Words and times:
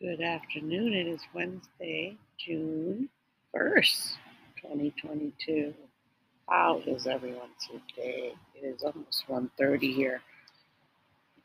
Good 0.00 0.20
afternoon. 0.20 0.92
It 0.92 1.08
is 1.08 1.22
Wednesday, 1.34 2.16
June 2.38 3.08
1st, 3.52 4.12
2022. 4.62 5.74
How 6.48 6.80
is 6.86 7.08
everyone's 7.08 7.68
day? 7.96 8.32
It 8.54 8.64
is 8.64 8.84
almost 8.84 9.24
1.30 9.28 9.92
here. 9.92 10.20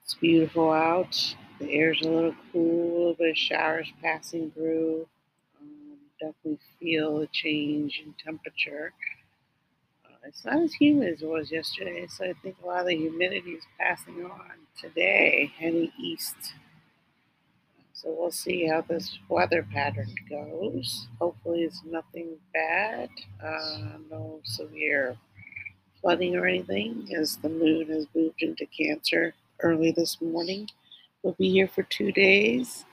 It's 0.04 0.14
beautiful 0.14 0.72
out. 0.72 1.36
The 1.60 1.72
air's 1.72 2.00
a 2.04 2.08
little 2.08 2.36
cool, 2.52 2.92
a 2.92 2.94
little 2.96 3.16
bit 3.16 3.32
of 3.32 3.38
showers 3.38 3.92
passing 4.04 4.52
through. 4.52 5.08
Um, 5.60 5.98
definitely 6.22 6.60
feel 6.80 7.22
a 7.22 7.28
change 7.34 8.04
in 8.06 8.14
temperature. 8.24 8.94
Uh, 10.06 10.28
it's 10.28 10.46
not 10.46 10.62
as 10.62 10.76
humid 10.76 11.12
as 11.12 11.24
it 11.24 11.28
was 11.28 11.52
yesterday, 11.52 12.06
so 12.08 12.26
I 12.26 12.34
think 12.44 12.58
a 12.64 12.68
lot 12.68 12.82
of 12.82 12.86
the 12.86 12.98
humidity 12.98 13.54
is 13.54 13.64
passing 13.80 14.24
on 14.24 14.52
today, 14.80 15.52
heading 15.58 15.92
east. 16.00 16.54
So 18.04 18.14
we'll 18.20 18.32
see 18.32 18.68
how 18.68 18.82
this 18.82 19.18
weather 19.30 19.66
pattern 19.72 20.14
goes. 20.30 21.08
Hopefully, 21.22 21.62
it's 21.62 21.82
nothing 21.86 22.36
bad, 22.54 23.10
uh, 23.42 23.98
no 24.12 24.42
severe 24.44 25.16
flooding 26.02 26.36
or 26.36 26.46
anything, 26.46 27.08
as 27.18 27.38
the 27.38 27.48
moon 27.48 27.88
has 27.88 28.06
moved 28.14 28.42
into 28.42 28.66
Cancer 28.66 29.34
early 29.62 29.92
this 29.94 30.20
morning. 30.20 30.68
We'll 31.22 31.38
be 31.40 31.50
here 31.50 31.70
for 31.70 31.84
two 31.84 32.12
days, 32.12 32.84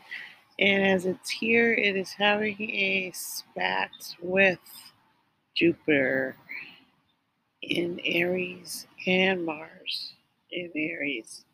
and 0.60 0.86
as 0.86 1.06
it's 1.06 1.28
here, 1.28 1.74
it 1.74 1.96
is 1.96 2.12
having 2.12 2.70
a 2.70 3.10
spat 3.12 3.90
with 4.22 4.60
Jupiter 5.56 6.36
in 7.62 8.00
Aries 8.04 8.86
and 9.08 9.44
Mars 9.44 10.12
in 10.52 10.70
Aries. 10.76 11.44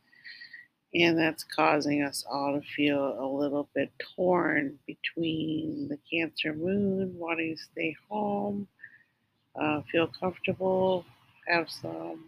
And 0.99 1.19
that's 1.19 1.45
causing 1.45 2.03
us 2.03 2.25
all 2.31 2.59
to 2.59 2.67
feel 2.67 3.17
a 3.19 3.27
little 3.27 3.69
bit 3.75 3.91
torn 4.17 4.79
between 4.87 5.89
the 5.89 5.99
Cancer 6.11 6.55
moon, 6.55 7.15
wanting 7.19 7.55
to 7.55 7.63
stay 7.63 7.95
home, 8.09 8.67
uh, 9.55 9.83
feel 9.93 10.07
comfortable, 10.07 11.05
have 11.47 11.69
some 11.69 12.25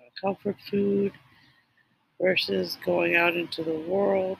uh, 0.00 0.10
comfort 0.20 0.56
food, 0.68 1.12
versus 2.20 2.78
going 2.84 3.16
out 3.16 3.36
into 3.36 3.62
the 3.64 3.78
world 3.80 4.38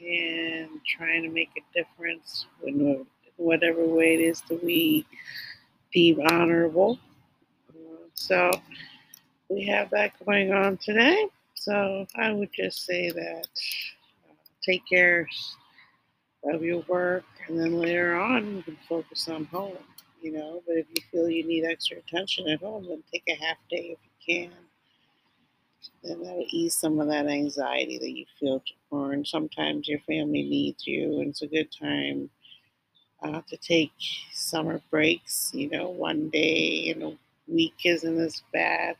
and 0.00 0.68
trying 0.86 1.22
to 1.22 1.30
make 1.30 1.50
a 1.56 1.78
difference 1.78 2.46
in 2.66 3.04
whatever 3.36 3.84
way 3.84 4.14
it 4.14 4.20
is 4.20 4.42
that 4.48 4.62
we 4.62 5.06
deem 5.92 6.20
honorable. 6.26 6.98
Uh, 7.70 8.06
so 8.12 8.50
we 9.48 9.64
have 9.64 9.90
that 9.90 10.12
going 10.24 10.52
on 10.52 10.76
today. 10.76 11.26
So 11.64 12.06
I 12.16 12.30
would 12.30 12.50
just 12.52 12.84
say 12.84 13.08
that 13.10 13.46
uh, 14.28 14.34
take 14.62 14.82
care 14.86 15.26
of 16.52 16.62
your 16.62 16.80
work, 16.88 17.24
and 17.48 17.58
then 17.58 17.78
later 17.78 18.16
on 18.16 18.56
you 18.56 18.62
can 18.62 18.76
focus 18.86 19.28
on 19.28 19.46
home. 19.46 19.78
You 20.20 20.32
know, 20.32 20.62
but 20.66 20.76
if 20.76 20.86
you 20.94 21.02
feel 21.10 21.30
you 21.30 21.46
need 21.46 21.64
extra 21.64 21.96
attention 21.96 22.48
at 22.50 22.60
home, 22.60 22.86
then 22.86 23.02
take 23.10 23.24
a 23.28 23.42
half 23.42 23.56
day 23.70 23.96
if 23.96 23.98
you 24.26 24.44
can. 24.46 24.52
Then 26.02 26.20
that 26.22 26.34
will 26.36 26.46
ease 26.50 26.76
some 26.76 27.00
of 27.00 27.08
that 27.08 27.28
anxiety 27.28 27.96
that 27.98 28.10
you 28.10 28.26
feel. 28.38 28.62
Or 28.90 29.12
and 29.12 29.26
sometimes 29.26 29.88
your 29.88 30.00
family 30.00 30.42
needs 30.42 30.86
you, 30.86 31.20
and 31.20 31.28
it's 31.30 31.40
a 31.40 31.46
good 31.46 31.70
time 31.72 32.28
uh, 33.22 33.40
to 33.48 33.56
take 33.56 33.92
summer 34.34 34.82
breaks. 34.90 35.50
You 35.54 35.70
know, 35.70 35.88
one 35.88 36.28
day 36.28 36.92
in 36.94 37.02
a 37.02 37.12
week 37.48 37.74
isn't 37.86 38.18
as 38.20 38.42
bad. 38.52 38.96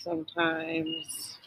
Sometimes 0.00 1.38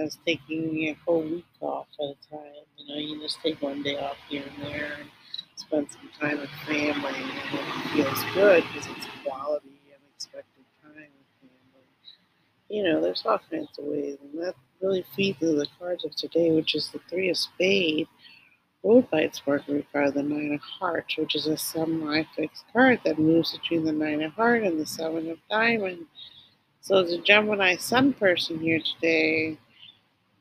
as 0.00 0.18
taking 0.26 0.88
a 0.88 0.98
whole 1.04 1.22
week 1.22 1.44
off 1.60 1.86
at 2.00 2.06
a 2.06 2.16
time. 2.30 2.52
You 2.76 2.88
know, 2.88 3.00
you 3.00 3.20
just 3.20 3.40
take 3.42 3.60
one 3.62 3.82
day 3.82 3.98
off 3.98 4.16
here 4.28 4.44
and 4.44 4.66
there 4.66 4.92
and 5.00 5.10
spend 5.56 5.88
some 5.90 6.10
time 6.20 6.40
with 6.40 6.50
family, 6.66 7.14
and 7.14 7.30
it 7.30 7.90
feels 7.92 8.24
good 8.34 8.64
because 8.72 8.88
it's 8.96 9.06
quality, 9.24 9.68
unexpected 9.88 10.64
time 10.82 10.92
with 10.94 11.50
family. 11.50 11.86
You 12.68 12.84
know, 12.84 13.00
there's 13.00 13.22
all 13.26 13.40
kinds 13.50 13.78
of 13.78 13.84
ways, 13.84 14.18
and 14.22 14.42
that 14.42 14.54
really 14.80 15.04
feeds 15.16 15.42
into 15.42 15.54
the 15.54 15.66
cards 15.78 16.04
of 16.04 16.16
today, 16.16 16.50
which 16.52 16.74
is 16.74 16.90
the 16.90 17.00
Three 17.10 17.28
of 17.30 17.36
Spades. 17.36 18.08
ruled 18.82 19.10
by 19.10 19.20
its 19.22 19.42
Mercury 19.46 19.86
card, 19.92 20.14
the 20.14 20.22
Nine 20.22 20.54
of 20.54 20.60
Hearts, 20.60 21.16
which 21.18 21.34
is 21.36 21.46
a 21.46 21.56
semi-fixed 21.56 22.64
card 22.72 23.00
that 23.04 23.18
moves 23.18 23.56
between 23.56 23.84
the 23.84 23.92
Nine 23.92 24.22
of 24.22 24.32
Hearts 24.32 24.66
and 24.66 24.80
the 24.80 24.86
Seven 24.86 25.30
of 25.30 25.38
Diamonds 25.50 26.08
so 26.82 27.02
the 27.02 27.18
Gemini 27.18 27.76
Sun 27.76 28.14
person 28.14 28.58
here 28.58 28.80
today, 28.80 29.58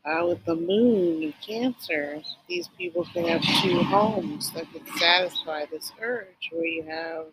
uh, 0.06 0.26
with 0.28 0.44
the 0.46 0.56
moon 0.56 1.24
in 1.24 1.34
Cancer, 1.46 2.22
these 2.48 2.70
people 2.78 3.06
can 3.14 3.26
have 3.26 3.42
two 3.62 3.82
homes 3.84 4.52
that 4.54 4.72
can 4.72 4.86
satisfy 4.98 5.66
this 5.66 5.92
urge 6.02 6.50
where 6.52 6.66
you 6.66 6.84
have 6.84 7.26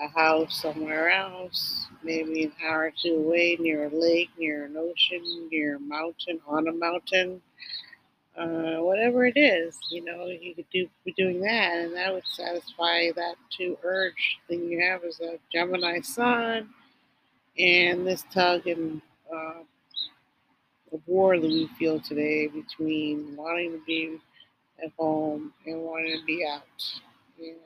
a 0.00 0.08
house 0.08 0.60
somewhere 0.60 1.10
else, 1.10 1.86
maybe 2.02 2.44
an 2.44 2.52
hour 2.66 2.86
or 2.86 2.92
two 3.02 3.16
away, 3.16 3.56
near 3.60 3.84
a 3.84 3.94
lake, 3.94 4.30
near 4.38 4.64
an 4.64 4.76
ocean, 4.76 5.48
near 5.50 5.76
a 5.76 5.80
mountain, 5.80 6.40
on 6.48 6.68
a 6.68 6.72
mountain, 6.72 7.40
uh, 8.36 8.78
whatever 8.82 9.26
it 9.26 9.36
is, 9.36 9.78
you 9.90 10.04
know, 10.04 10.26
you 10.26 10.54
could 10.54 10.66
do 10.72 10.88
be 11.04 11.12
doing 11.16 11.40
that, 11.40 11.78
and 11.78 11.94
that 11.94 12.12
would 12.12 12.26
satisfy 12.26 13.10
that 13.14 13.36
two 13.56 13.78
urge 13.84 14.38
thing 14.48 14.64
you 14.64 14.80
have 14.80 15.04
as 15.04 15.20
a 15.20 15.38
Gemini 15.52 16.00
Sun 16.00 16.68
and 17.58 18.06
this 18.06 18.24
tug 18.32 18.66
and 18.66 19.00
uh, 19.32 19.60
the 20.94 21.00
war 21.06 21.40
that 21.40 21.46
we 21.46 21.68
feel 21.76 21.98
today 21.98 22.46
between 22.46 23.34
wanting 23.36 23.72
to 23.72 23.80
be 23.84 24.16
at 24.80 24.92
home 24.96 25.52
and 25.66 25.82
wanting 25.82 26.16
to 26.20 26.24
be 26.24 26.46
out. 26.48 26.62
And 27.36 27.56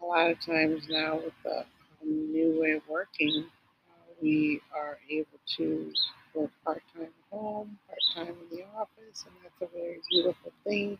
a 0.00 0.04
lot 0.04 0.30
of 0.30 0.40
times 0.40 0.84
now, 0.88 1.16
with 1.16 1.32
the 1.42 1.64
um, 2.00 2.32
new 2.32 2.60
way 2.60 2.72
of 2.72 2.82
working, 2.88 3.44
uh, 3.88 4.12
we 4.22 4.60
are 4.72 4.98
able 5.10 5.40
to 5.56 5.92
work 6.32 6.50
part 6.64 6.82
time 6.94 7.06
at 7.06 7.36
home, 7.36 7.76
part 7.88 7.98
time 8.14 8.36
in 8.50 8.56
the 8.56 8.64
office, 8.78 9.24
and 9.26 9.34
that's 9.42 9.60
a 9.72 9.76
very 9.76 9.98
beautiful 10.08 10.52
thing. 10.62 10.98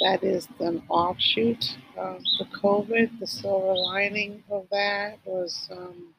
That 0.00 0.24
is 0.24 0.48
an 0.58 0.82
offshoot 0.88 1.76
of 1.96 2.22
the 2.40 2.46
COVID. 2.46 3.20
The 3.20 3.26
silver 3.28 3.76
lining 3.76 4.42
of 4.50 4.66
that 4.72 5.18
was 5.24 5.68
um, 5.70 6.12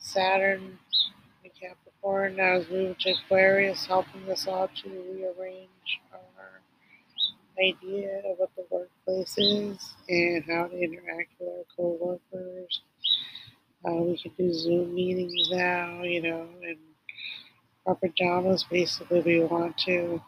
Saturn 0.00 0.78
now 2.04 2.56
is 2.56 2.68
moving 2.70 2.96
to 3.00 3.14
Aquarius, 3.26 3.86
helping 3.86 4.30
us 4.30 4.46
all 4.46 4.68
to 4.82 4.88
rearrange 4.88 6.00
our 6.12 6.60
idea 7.60 8.20
of 8.24 8.38
what 8.38 8.50
the 8.56 8.64
workplace 8.70 9.34
is 9.36 9.94
and 10.08 10.44
how 10.44 10.66
to 10.66 10.78
interact 10.78 11.30
with 11.40 11.48
our 11.48 11.64
coworkers. 11.76 12.82
Uh, 13.84 13.92
we 13.94 14.18
can 14.18 14.32
do 14.36 14.52
Zoom 14.52 14.94
meetings 14.94 15.48
now, 15.50 16.02
you 16.02 16.22
know, 16.22 16.48
and 16.62 16.78
our 17.86 17.94
pajamas 17.94 18.64
basically 18.70 19.20
we 19.20 19.44
want 19.44 19.76
to, 19.78 20.20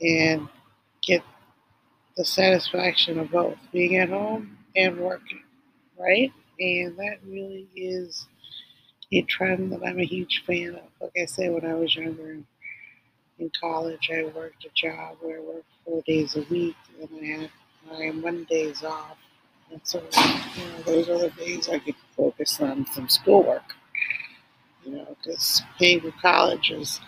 and 0.00 0.48
get 1.02 1.22
the 2.16 2.24
satisfaction 2.24 3.18
of 3.18 3.30
both 3.30 3.56
being 3.72 3.96
at 3.96 4.08
home 4.08 4.58
and 4.76 4.98
working, 4.98 5.42
right? 5.98 6.32
And 6.58 6.96
that 6.98 7.18
really 7.26 7.68
is 7.74 8.26
trend 9.26 9.72
that 9.72 9.84
I'm 9.84 9.98
a 9.98 10.04
huge 10.04 10.44
fan 10.46 10.76
of. 10.76 10.82
Like 11.00 11.16
I 11.20 11.26
said, 11.26 11.52
when 11.52 11.64
I 11.64 11.74
was 11.74 11.94
younger 11.94 12.38
in 13.38 13.50
college, 13.60 14.10
I 14.12 14.24
worked 14.24 14.64
a 14.64 14.68
job 14.74 15.16
where 15.20 15.38
I 15.38 15.42
worked 15.42 15.66
four 15.84 16.02
days 16.06 16.36
a 16.36 16.42
week, 16.42 16.76
and 17.00 17.20
I 17.20 17.26
had 17.26 17.50
my 17.90 18.10
Mondays 18.12 18.84
off. 18.84 19.16
And 19.70 19.80
so, 19.84 20.02
you 20.56 20.64
know, 20.64 20.82
those 20.84 21.08
other 21.08 21.30
days 21.30 21.68
I 21.68 21.78
could 21.78 21.94
focus 22.16 22.60
on 22.60 22.86
some 22.92 23.08
schoolwork. 23.08 23.74
You 24.84 24.92
know, 24.96 25.16
because 25.18 25.62
paying 25.78 26.00
for 26.00 26.12
college 26.22 26.70
is 26.70 27.00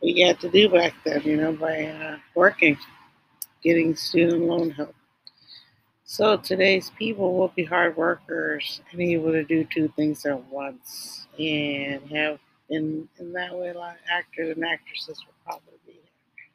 what 0.00 0.12
you 0.12 0.26
had 0.26 0.40
to 0.40 0.50
do 0.50 0.68
back 0.68 0.94
then, 1.04 1.22
you 1.22 1.36
know, 1.36 1.52
by 1.52 1.86
uh, 1.86 2.18
working, 2.34 2.76
getting 3.62 3.94
student 3.96 4.42
loan 4.42 4.70
help. 4.70 4.94
So 6.12 6.36
today's 6.36 6.90
people 6.98 7.38
will 7.38 7.54
be 7.56 7.64
hard 7.64 7.96
workers 7.96 8.82
and 8.90 9.00
able 9.00 9.32
to 9.32 9.44
do 9.44 9.64
two 9.64 9.90
things 9.96 10.26
at 10.26 10.44
once 10.50 11.26
and 11.38 12.02
have 12.10 12.38
in 12.68 13.08
in 13.18 13.32
that 13.32 13.56
way 13.56 13.70
a 13.70 13.78
lot 13.78 13.94
of 13.94 14.00
actors 14.10 14.54
and 14.54 14.62
actresses 14.62 15.24
will 15.24 15.32
probably 15.42 15.78
be 15.86 15.94
there. 15.94 16.50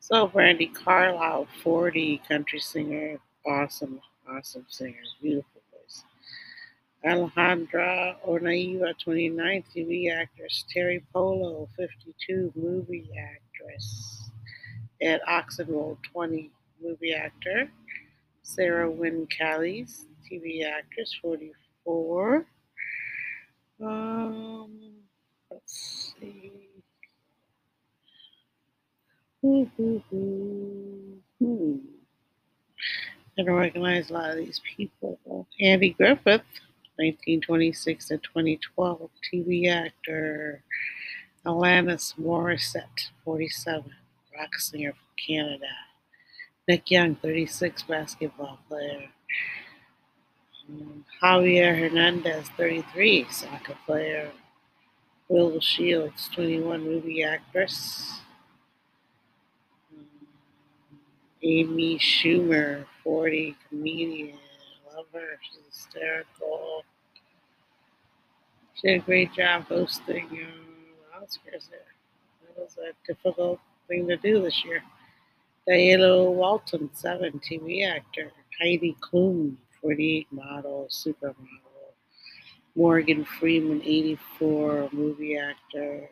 So 0.00 0.28
Brandi 0.28 0.74
Carlile, 0.74 1.48
40 1.62 2.20
country 2.28 2.60
singer, 2.60 3.16
awesome, 3.46 4.02
awesome 4.28 4.66
singer, 4.68 5.00
beautiful 5.22 5.62
voice. 5.72 6.04
Alejandra 7.02 8.16
Onieva, 8.28 8.92
29, 9.02 9.64
TV 9.74 10.14
actress. 10.14 10.66
Teri 10.76 11.02
Polo, 11.10 11.70
52, 11.78 12.52
movie 12.54 13.08
actress. 13.18 14.28
Ed 15.00 15.22
Oxenbould, 15.26 15.96
20, 16.12 16.50
movie 16.82 17.14
actor. 17.14 17.70
Sarah 18.54 18.90
Wayne 18.90 19.28
Callies, 19.28 20.06
TV 20.28 20.64
actress, 20.66 21.14
44. 21.22 22.44
Um, 23.80 24.94
let's 25.50 26.14
see. 26.20 26.52
Hmm. 29.40 31.76
I 33.38 33.42
don't 33.42 33.54
recognize 33.54 34.10
a 34.10 34.14
lot 34.14 34.30
of 34.30 34.36
these 34.38 34.60
people. 34.76 35.46
Andy 35.60 35.90
Griffith, 35.90 36.42
1926 36.96 38.08
to 38.08 38.18
2012, 38.18 39.10
TV 39.32 39.70
actor. 39.70 40.64
Alanis 41.46 42.18
Morissette, 42.18 43.08
47, 43.24 43.92
rock 44.36 44.54
singer 44.58 44.92
from 44.92 45.06
Canada. 45.26 45.66
Nick 46.70 46.88
Young, 46.88 47.16
36, 47.16 47.82
basketball 47.82 48.60
player. 48.68 49.08
Um, 50.68 51.04
Javier 51.20 51.76
Hernandez, 51.76 52.48
33, 52.56 53.26
soccer 53.28 53.76
player. 53.84 54.30
Will 55.28 55.58
Shields, 55.58 56.30
21, 56.32 56.84
movie 56.84 57.24
actress. 57.24 58.20
Um, 59.92 60.06
Amy 61.42 61.98
Schumer, 61.98 62.84
40, 63.02 63.56
comedian. 63.68 64.38
Love 64.94 65.06
her. 65.12 65.40
She's 65.42 65.74
hysterical. 65.74 66.84
She 68.74 68.86
did 68.86 69.02
a 69.02 69.04
great 69.04 69.32
job 69.32 69.64
hosting 69.64 70.28
uh, 70.30 71.20
Oscars 71.20 71.68
there. 71.68 71.80
That 72.46 72.62
was 72.62 72.78
a 72.78 72.92
difficult 73.12 73.58
thing 73.88 74.06
to 74.06 74.16
do 74.16 74.40
this 74.40 74.64
year. 74.64 74.84
Diana 75.66 76.24
Walton, 76.24 76.90
7, 76.92 77.40
TV 77.40 77.86
actor. 77.86 78.32
Heidi 78.60 78.96
Klum, 79.00 79.56
48, 79.80 80.26
model, 80.32 80.88
supermodel. 80.90 81.36
Morgan 82.74 83.24
Freeman, 83.24 83.82
84, 83.82 84.88
movie 84.92 85.36
actor. 85.36 86.08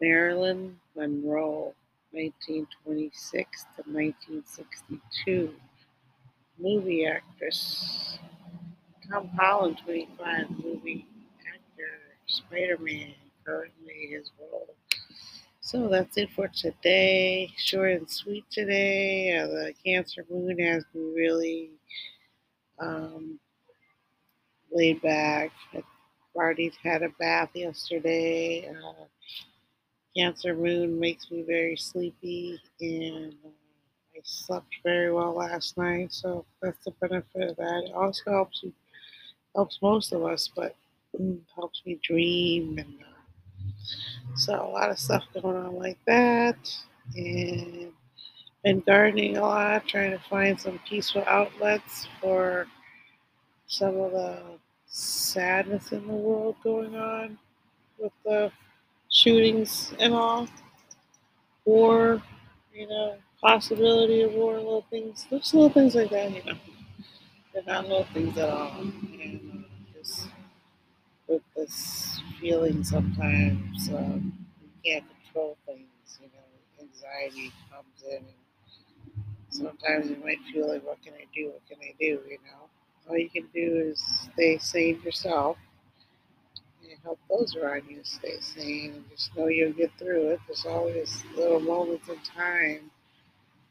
Marilyn 0.00 0.78
Monroe, 0.96 1.74
1926 2.12 3.62
to 3.76 3.82
1962, 3.90 5.54
movie 6.58 7.06
actress. 7.06 8.18
Tom 9.10 9.28
Holland, 9.38 9.78
25, 9.84 10.50
movie 10.64 11.06
actor. 11.46 11.92
Spider 12.26 12.78
Man, 12.80 13.14
currently 13.44 14.08
his 14.10 14.30
role. 14.40 14.74
So 15.66 15.88
that's 15.88 16.16
it 16.16 16.30
for 16.30 16.46
today. 16.46 17.52
Short 17.56 17.90
and 17.90 18.08
sweet 18.08 18.44
today. 18.52 19.36
Uh, 19.36 19.48
the 19.48 19.74
Cancer 19.84 20.24
Moon 20.30 20.56
has 20.60 20.84
me 20.94 21.12
really 21.16 21.70
um, 22.78 23.40
laid 24.70 25.02
back. 25.02 25.50
Already 26.36 26.72
had 26.84 27.02
a 27.02 27.08
bath 27.18 27.50
yesterday. 27.54 28.68
Uh, 28.70 29.06
Cancer 30.16 30.54
Moon 30.54 31.00
makes 31.00 31.30
me 31.32 31.42
very 31.42 31.76
sleepy, 31.76 32.60
and 32.80 33.34
uh, 33.44 33.48
I 34.14 34.20
slept 34.22 34.72
very 34.84 35.12
well 35.12 35.34
last 35.34 35.76
night. 35.76 36.12
So 36.12 36.46
that's 36.62 36.84
the 36.84 36.92
benefit 37.00 37.50
of 37.50 37.56
that. 37.56 37.84
It 37.88 37.92
also 37.94 38.30
helps 38.30 38.62
you, 38.62 38.72
helps 39.56 39.80
most 39.82 40.12
of 40.12 40.24
us, 40.24 40.48
but 40.54 40.76
mm, 41.20 41.40
helps 41.56 41.82
me 41.86 41.98
dream 42.04 42.78
and. 42.78 43.15
So 44.36 44.54
a 44.54 44.70
lot 44.70 44.90
of 44.90 44.98
stuff 44.98 45.24
going 45.34 45.56
on 45.56 45.76
like 45.76 45.98
that, 46.06 46.56
and 47.16 47.92
been 48.64 48.80
gardening 48.86 49.36
a 49.38 49.42
lot, 49.42 49.86
trying 49.88 50.12
to 50.12 50.20
find 50.30 50.60
some 50.60 50.80
peaceful 50.88 51.24
outlets 51.26 52.08
for 52.20 52.66
some 53.66 53.96
of 53.96 54.12
the 54.12 54.38
sadness 54.86 55.92
in 55.92 56.06
the 56.06 56.12
world 56.14 56.56
going 56.64 56.96
on 56.96 57.38
with 57.98 58.12
the 58.24 58.52
shootings 59.10 59.94
and 60.00 60.14
all, 60.14 60.48
war, 61.64 62.22
you 62.74 62.88
know, 62.88 63.16
possibility 63.40 64.22
of 64.22 64.32
war, 64.34 64.56
little 64.56 64.86
things, 64.90 65.26
just 65.30 65.54
little 65.54 65.70
things 65.70 65.94
like 65.94 66.10
that, 66.10 66.32
you 66.32 66.44
know. 66.44 66.58
They're 67.54 67.62
not 67.66 67.84
little 67.88 68.06
things 68.14 68.36
at 68.38 68.50
all, 68.50 68.80
and 68.80 69.45
with 71.28 71.42
this 71.56 72.20
feeling 72.40 72.84
sometimes 72.84 73.88
um, 73.90 74.32
you 74.62 74.68
can't 74.84 75.04
control 75.24 75.56
things, 75.66 76.18
you 76.20 76.28
know, 76.28 76.84
anxiety 76.84 77.52
comes 77.70 78.02
in 78.10 78.18
and 78.18 78.26
sometimes 79.50 80.10
you 80.10 80.16
might 80.24 80.38
feel 80.52 80.68
like 80.72 80.84
what 80.86 81.02
can 81.02 81.14
I 81.14 81.24
do, 81.34 81.48
what 81.48 81.62
can 81.68 81.78
I 81.82 81.92
do, 81.98 82.20
you 82.28 82.38
know. 82.46 82.68
All 83.08 83.18
you 83.18 83.30
can 83.30 83.46
do 83.54 83.90
is 83.92 84.02
stay 84.34 84.58
sane 84.58 85.00
yourself 85.02 85.56
and 86.82 86.98
help 87.02 87.18
those 87.28 87.56
around 87.56 87.82
you 87.88 88.00
stay 88.02 88.38
sane 88.40 88.92
and 88.94 89.04
just 89.10 89.36
know 89.36 89.46
you'll 89.48 89.72
get 89.72 89.90
through 89.98 90.30
it. 90.30 90.40
There's 90.46 90.66
always 90.66 91.24
little 91.36 91.60
moments 91.60 92.08
in 92.08 92.18
time. 92.36 92.90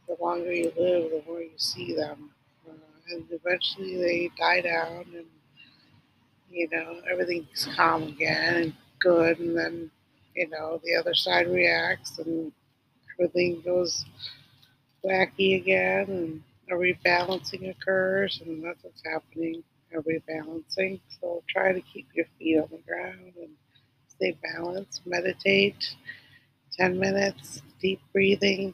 The 0.07 0.17
longer 0.21 0.53
you 0.53 0.71
live, 0.77 1.11
the 1.11 1.23
more 1.27 1.41
you 1.41 1.51
see 1.57 1.95
them. 1.95 2.31
Uh, 2.69 2.73
and 3.11 3.25
eventually 3.31 3.97
they 3.97 4.31
die 4.37 4.61
down 4.61 5.05
and 5.15 5.25
you 6.55 6.69
know, 6.71 7.01
everything's 7.11 7.67
calm 7.75 8.03
again 8.03 8.55
and 8.55 8.73
good, 8.99 9.39
and 9.39 9.57
then, 9.57 9.91
you 10.35 10.49
know, 10.49 10.81
the 10.83 10.95
other 10.95 11.13
side 11.15 11.49
reacts 11.49 12.19
and 12.19 12.51
everything 13.19 13.61
goes 13.63 14.05
wacky 15.05 15.61
again, 15.61 16.07
and 16.09 16.43
a 16.71 16.73
rebalancing 16.73 17.69
occurs, 17.69 18.41
and 18.45 18.63
that's 18.63 18.83
what's 18.83 19.03
happening 19.05 19.63
a 19.95 20.01
rebalancing. 20.01 20.99
So 21.21 21.43
try 21.47 21.73
to 21.73 21.81
keep 21.81 22.07
your 22.15 22.25
feet 22.39 22.59
on 22.59 22.69
the 22.71 22.79
ground 22.87 23.33
and 23.39 23.49
stay 24.09 24.37
balanced, 24.43 25.01
meditate 25.05 25.95
10 26.77 26.99
minutes, 26.99 27.61
deep 27.81 28.01
breathing. 28.13 28.73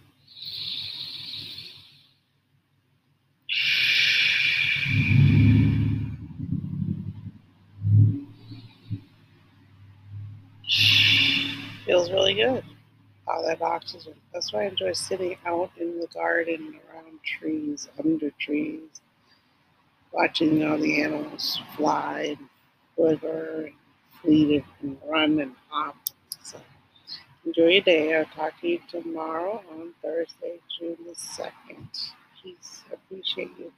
Really 12.36 12.62
good. 12.62 12.64
All 13.28 13.46
that 13.46 13.62
oxygen. 13.62 14.14
That's 14.34 14.52
why 14.52 14.64
I 14.64 14.68
enjoy 14.68 14.94
sitting 14.94 15.38
out 15.46 15.72
in 15.80 16.00
the 16.00 16.08
garden 16.08 16.80
around 16.90 17.20
trees, 17.24 17.88
under 18.04 18.32
trees, 18.40 19.02
watching 20.12 20.64
all 20.66 20.78
the 20.78 21.04
animals 21.04 21.62
fly 21.76 22.36
and 22.38 22.50
quiver 22.96 23.66
and 23.66 23.74
flee 24.22 24.64
and 24.82 24.98
run 25.08 25.40
and 25.40 25.54
hop. 25.70 25.96
So 26.44 26.60
enjoy 27.46 27.68
your 27.68 27.82
day. 27.82 28.16
I'll 28.16 28.26
talk 28.26 28.60
to 28.62 28.68
you 28.68 28.80
tomorrow 28.90 29.64
on 29.72 29.94
Thursday, 30.02 30.60
June 30.80 30.98
the 31.06 31.14
2nd. 31.14 32.12
Peace. 32.42 32.82
Appreciate 32.92 33.52
you. 33.60 33.72